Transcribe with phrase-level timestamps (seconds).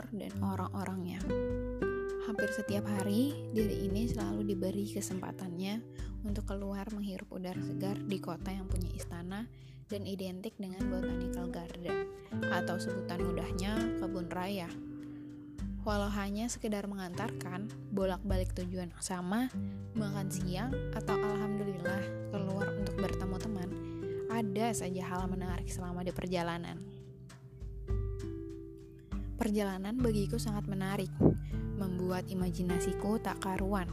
[0.00, 1.20] kantor dan orang-orangnya.
[2.24, 5.84] Hampir setiap hari, diri ini selalu diberi kesempatannya
[6.24, 9.44] untuk keluar menghirup udara segar di kota yang punya istana
[9.92, 12.08] dan identik dengan botanical garden
[12.48, 14.72] atau sebutan mudahnya kebun raya.
[15.84, 19.52] Walau hanya sekedar mengantarkan bolak-balik tujuan sama,
[19.92, 23.68] makan siang atau alhamdulillah keluar untuk bertemu teman,
[24.32, 26.89] ada saja hal menarik selama di perjalanan.
[29.40, 31.08] Perjalanan bagiku sangat menarik,
[31.80, 33.88] membuat imajinasiku tak karuan.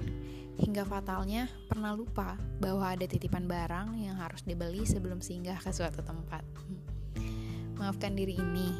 [0.60, 6.04] Hingga fatalnya pernah lupa bahwa ada titipan barang yang harus dibeli sebelum singgah ke suatu
[6.04, 6.44] tempat.
[7.80, 8.76] Maafkan diri ini,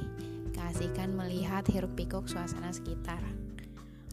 [0.52, 3.24] kasihkan melihat hiruk pikuk suasana sekitar.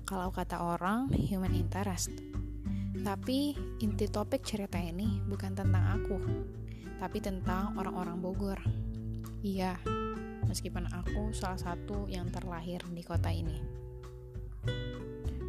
[0.06, 2.14] Kalau kata orang, human interest.
[3.02, 6.22] Tapi inti topik cerita ini bukan tentang aku,
[7.02, 8.62] tapi tentang orang-orang Bogor.
[9.42, 9.74] Iya,
[10.54, 13.58] meskipun aku salah satu yang terlahir di kota ini.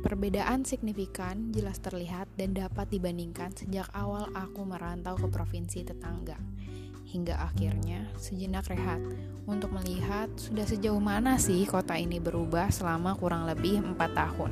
[0.02, 6.42] Perbedaan signifikan jelas terlihat dan dapat dibandingkan sejak awal aku merantau ke provinsi tetangga.
[7.06, 8.98] Hingga akhirnya sejenak rehat
[9.46, 14.52] untuk melihat sudah sejauh mana sih kota ini berubah selama kurang lebih 4 tahun.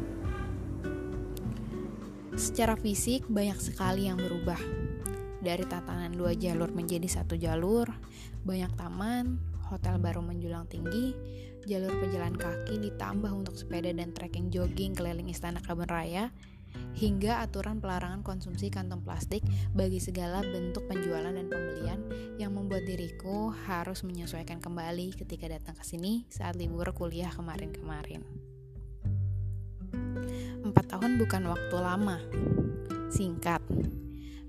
[2.38, 4.58] Secara fisik banyak sekali yang berubah.
[5.44, 7.90] Dari tatanan dua jalur menjadi satu jalur,
[8.42, 11.16] banyak taman, hotel baru menjulang tinggi,
[11.64, 16.32] jalur pejalan kaki ditambah untuk sepeda dan trekking jogging keliling Istana Kebun Raya,
[16.98, 22.00] hingga aturan pelarangan konsumsi kantong plastik bagi segala bentuk penjualan dan pembelian
[22.38, 28.26] yang membuat diriku harus menyesuaikan kembali ketika datang ke sini saat libur kuliah kemarin-kemarin.
[30.64, 32.18] Empat tahun bukan waktu lama,
[33.14, 33.62] singkat,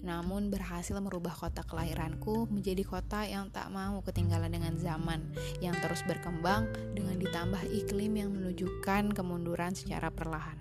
[0.04, 5.24] namun berhasil merubah kota kelahiranku menjadi kota yang tak mau ketinggalan dengan zaman
[5.64, 10.60] yang terus berkembang dengan ditambah iklim yang menunjukkan kemunduran secara perlahan.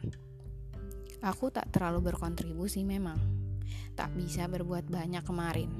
[1.19, 3.19] Aku tak terlalu berkontribusi memang,
[3.99, 5.71] tak bisa berbuat banyak kemarin.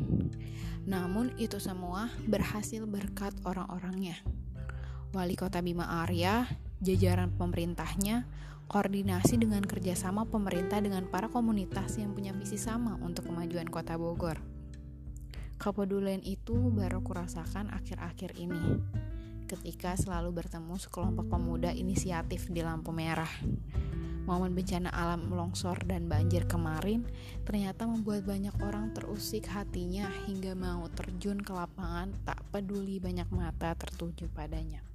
[0.83, 4.19] Namun itu semua berhasil berkat orang-orangnya.
[5.15, 6.47] Wali kota Bima Arya,
[6.83, 8.27] jajaran pemerintahnya,
[8.67, 14.43] koordinasi dengan kerjasama pemerintah dengan para komunitas yang punya visi sama untuk kemajuan kota Bogor.
[15.55, 18.83] Kepedulian itu baru kurasakan akhir-akhir ini,
[19.47, 23.31] ketika selalu bertemu sekelompok pemuda inisiatif di lampu merah.
[24.23, 27.03] Momen bencana alam longsor dan banjir kemarin
[27.43, 33.75] ternyata membuat banyak orang terusik hatinya hingga mau terjun ke lapangan tak peduli banyak mata
[33.75, 34.92] tertuju padanya.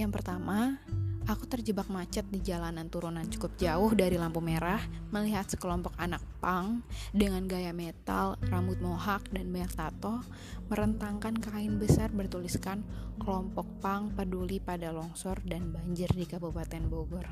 [0.00, 0.80] Yang pertama,
[1.28, 4.82] Aku terjebak macet di jalanan turunan cukup jauh dari lampu merah,
[5.14, 6.82] melihat sekelompok anak pang
[7.14, 10.26] dengan gaya metal, rambut mohak, dan banyak tato,
[10.66, 12.82] merentangkan kain besar bertuliskan
[13.22, 17.30] kelompok pang peduli pada longsor dan banjir di Kabupaten Bogor.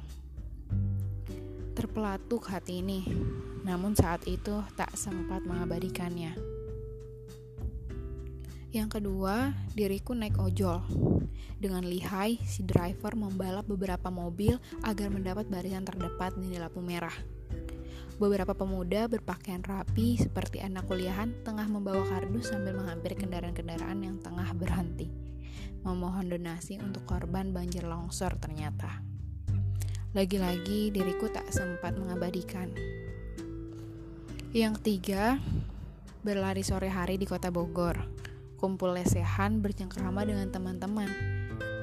[1.75, 3.03] Terpelatuk hati ini,
[3.67, 6.58] namun saat itu tak sempat mengabadikannya.
[8.69, 10.85] Yang kedua, diriku naik ojol.
[11.57, 17.15] Dengan lihai, si driver membalap beberapa mobil agar mendapat barisan terdepan di lampu merah.
[18.21, 24.53] Beberapa pemuda berpakaian rapi seperti anak kuliahan tengah membawa kardus sambil menghampiri kendaraan-kendaraan yang tengah
[24.53, 25.09] berhenti.
[25.89, 29.01] Memohon donasi untuk korban banjir longsor ternyata.
[30.13, 32.69] Lagi-lagi diriku tak sempat mengabadikan.
[34.53, 35.41] Yang ketiga,
[36.21, 38.18] berlari sore hari di kota Bogor
[38.59, 41.07] kumpul lesehan bercengkrama dengan teman-teman.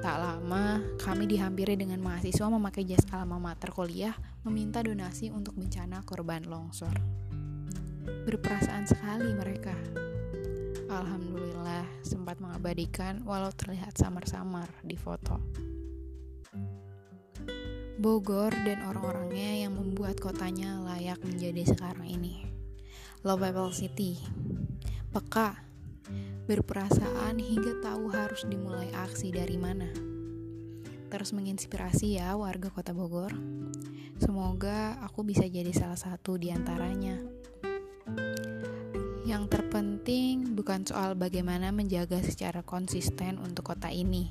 [0.03, 4.13] Tak lama, kami dihampiri dengan mahasiswa memakai jas alma mater kuliah
[4.45, 6.93] meminta donasi untuk bencana korban longsor.
[8.27, 9.73] Berperasaan sekali mereka.
[10.85, 15.41] Alhamdulillah sempat mengabadikan walau terlihat samar-samar di foto.
[17.97, 22.45] Bogor dan orang-orangnya yang membuat kotanya layak menjadi sekarang ini.
[23.25, 24.21] Lovable City.
[25.09, 25.64] Peka,
[26.45, 29.89] berperasaan hingga tahu harus dimulai aksi dari mana.
[31.09, 33.33] Terus menginspirasi ya warga kota Bogor.
[34.21, 37.19] Semoga aku bisa jadi salah satu di antaranya.
[39.25, 44.29] Yang terpenting bukan soal bagaimana menjaga secara konsisten untuk kota ini,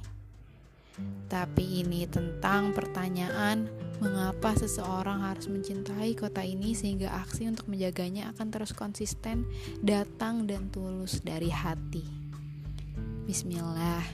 [1.27, 3.67] tapi ini tentang pertanyaan
[3.99, 9.47] mengapa seseorang harus mencintai kota ini sehingga aksi untuk menjaganya akan terus konsisten,
[9.83, 12.07] datang dan tulus dari hati.
[13.27, 14.05] Bismillah,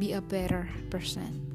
[0.00, 1.51] be a better person.